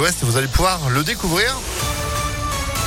[0.00, 1.56] Ouest, vous allez pouvoir le découvrir.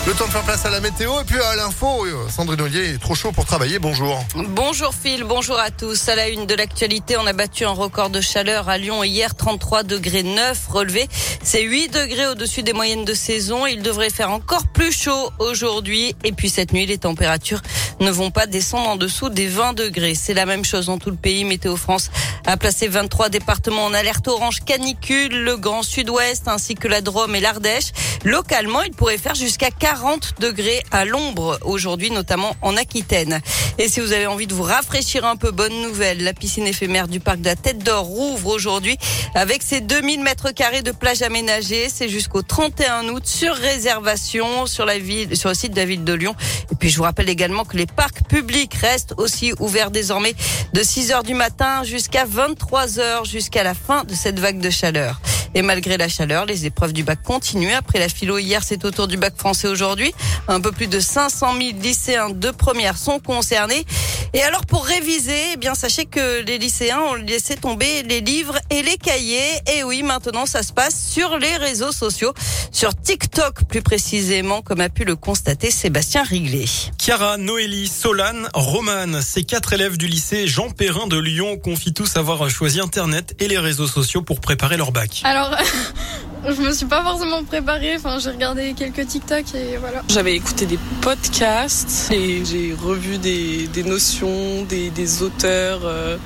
[0.08, 2.08] Le temps de faire place à la météo et puis à l'info.
[2.28, 3.78] Sandrine Ollier est trop chaud pour travailler.
[3.78, 4.20] Bonjour.
[4.34, 6.10] Bonjour Phil, bonjour à tous.
[6.10, 9.36] À la une de l'actualité, on a battu un record de chaleur à Lyon hier,
[9.36, 11.08] 33 degrés 9 relevé.
[11.44, 13.68] C'est 8 degrés au-dessus des moyennes de saison.
[13.68, 16.16] Il devrait faire encore plus chaud aujourd'hui.
[16.24, 17.62] Et puis cette nuit, les températures
[18.00, 20.16] ne vont pas descendre en dessous des 20 degrés.
[20.16, 21.46] C'est la même chose dans tout le pays.
[21.46, 22.10] Météo France
[22.48, 27.36] a placé 23 départements en alerte orange canicule, le Grand Sud-Ouest ainsi que la Drôme
[27.36, 27.92] et l'Ardèche.
[28.24, 29.91] Localement, il pourrait faire jusqu'à 40
[30.40, 33.42] degrés à l'ombre aujourd'hui, notamment en Aquitaine.
[33.78, 37.10] Et si vous avez envie de vous rafraîchir un peu, bonne nouvelle, la piscine éphémère
[37.10, 38.98] du parc de la Tête d'Or rouvre aujourd'hui
[39.36, 41.90] avec ses 2000 mètres carrés de plage aménagée.
[41.94, 46.06] C'est jusqu'au 31 août sur réservation sur la ville, sur le site de la ville
[46.06, 46.36] de Lyon.
[46.72, 50.36] Et puis je vous rappelle également que les parcs publics restent aussi ouverts désormais
[50.74, 54.70] de 6 heures du matin jusqu'à 23 heures jusqu'à la fin de cette vague de
[54.70, 55.20] chaleur.
[55.54, 57.74] Et malgré la chaleur, les épreuves du bac continuent.
[57.74, 60.14] Après la philo hier, c'est au tour du bac français aujourd'hui.
[60.48, 63.86] Un peu plus de 500 000 lycéens de première sont concernés.
[64.34, 68.58] Et alors pour réviser, eh bien sachez que les lycéens ont laissé tomber les livres
[68.70, 69.60] et les cahiers.
[69.76, 72.34] Et oui, maintenant ça se passe sur les réseaux sociaux,
[72.72, 76.64] sur TikTok plus précisément, comme a pu le constater Sébastien Riglet.
[76.98, 82.16] Chiara, Noélie, Solane, Romane, ces quatre élèves du lycée Jean Perrin de Lyon confient tous
[82.16, 85.22] avoir choisi Internet et les réseaux sociaux pour préparer leur bac.
[85.26, 85.58] Alors,
[86.48, 87.96] je me suis pas forcément préparée.
[87.96, 90.02] Enfin, j'ai regardé quelques TikTok et voilà.
[90.10, 96.18] J'avais écouté des podcasts et j'ai revu des, notions, des, des auteurs, euh,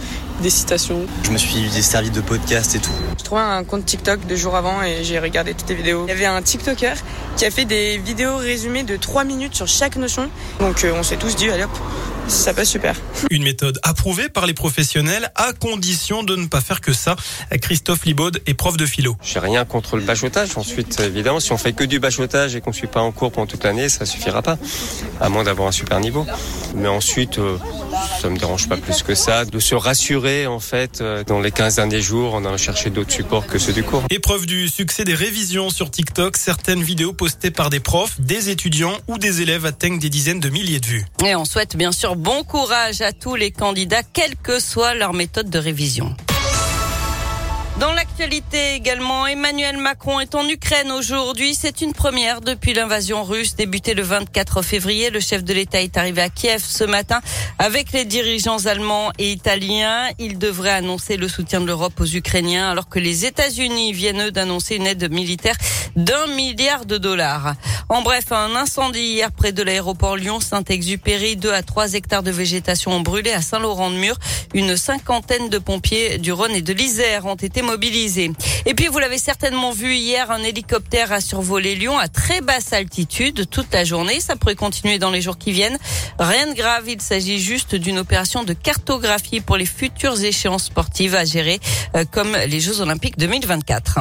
[0.41, 1.05] des citations.
[1.23, 2.91] Je me suis servi de podcast et tout.
[3.17, 6.05] J'ai trouvé un compte TikTok deux jours avant et j'ai regardé toutes les vidéos.
[6.07, 6.95] Il y avait un TikToker
[7.37, 10.29] qui a fait des vidéos résumées de 3 minutes sur chaque notion.
[10.59, 11.71] Donc euh, on s'est tous dit, allez hop,
[12.27, 12.95] ça passe super.
[13.29, 17.15] Une méthode approuvée par les professionnels à condition de ne pas faire que ça.
[17.61, 19.15] Christophe Libaud est prof de philo.
[19.21, 20.57] J'ai rien contre le bachotage.
[20.57, 23.31] Ensuite, évidemment, si on fait que du bachotage et qu'on ne suit pas en cours
[23.31, 24.57] pendant toute l'année, ça suffira pas.
[25.21, 26.25] À moins d'avoir un super niveau.
[26.75, 27.57] Mais ensuite, euh,
[28.21, 31.51] ça me dérange pas plus que ça de se rassurer en fait euh, dans les
[31.51, 34.03] 15 derniers jours en allant chercher d'autres supports que ceux du cours.
[34.09, 38.97] Épreuve du succès des révisions sur TikTok, certaines vidéos postées par des profs, des étudiants
[39.07, 41.05] ou des élèves atteignent des dizaines de milliers de vues.
[41.23, 45.13] Et on souhaite bien sûr bon courage à tous les candidats, quelle que soit leur
[45.13, 46.15] méthode de révision.
[47.79, 51.53] Dans l'actualité également, Emmanuel Macron est en Ukraine aujourd'hui.
[51.53, 55.09] C'est une première depuis l'invasion russe débutée le 24 février.
[55.09, 57.19] Le chef de l'État est arrivé à Kiev ce matin
[57.59, 60.07] avec les dirigeants allemands et italiens.
[60.19, 64.77] Il devrait annoncer le soutien de l'Europe aux Ukrainiens alors que les États-Unis viennent d'annoncer
[64.77, 65.55] une aide militaire
[65.97, 67.55] d'un milliard de dollars.
[67.89, 71.35] En bref, un incendie hier près de l'aéroport Lyon-Saint-Exupéry.
[71.35, 74.17] Deux à trois hectares de végétation ont brûlé à Saint-Laurent-de-Mur.
[74.53, 78.31] Une cinquantaine de pompiers du Rhône et de l'Isère ont été mobilisés.
[78.65, 82.73] Et puis, vous l'avez certainement vu hier, un hélicoptère a survolé Lyon à très basse
[82.73, 84.19] altitude toute la journée.
[84.19, 85.77] Ça pourrait continuer dans les jours qui viennent.
[86.19, 86.83] Rien de grave.
[86.87, 91.59] Il s'agit juste d'une opération de cartographie pour les futures échéances sportives à gérer,
[91.95, 93.99] euh, comme les Jeux Olympiques 2024.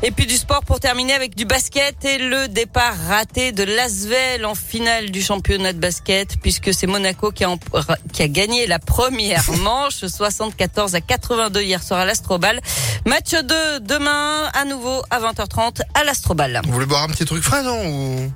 [0.00, 4.46] Et puis du sport pour terminer avec du basket et le départ raté de Lasvel
[4.46, 7.56] en finale du championnat de basket puisque c'est Monaco qui a,
[8.12, 12.60] qui a gagné la première manche 74 à 82 hier soir à l'Astrobal.
[13.06, 16.60] Match 2 demain à nouveau à 20h30 à l'Astrobal.
[16.64, 18.32] Vous voulez boire un petit truc frais non ou...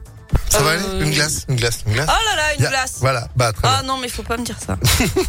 [0.48, 2.08] Ça va aller Une glace, une glace, une glace.
[2.10, 2.94] Oh là là, une Ya- glace.
[3.00, 3.82] Voilà, bah très Ah bien.
[3.88, 4.76] non, mais faut pas me dire ça.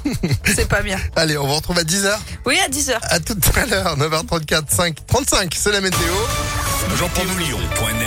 [0.56, 1.00] c'est pas bien.
[1.16, 2.14] Allez, on vous retrouve à 10h.
[2.46, 2.98] Oui, à 10h.
[3.04, 6.00] À tout à l'heure, 9h34, 5, 35, c'est la météo.
[6.98, 7.26] Jean-Pierre